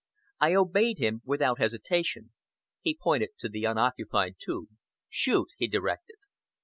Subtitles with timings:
[0.39, 2.31] I obeyed him without hesitation.
[2.81, 4.69] He pointed to the unoccupied tube.
[5.09, 6.17] "Shoot!" he directed.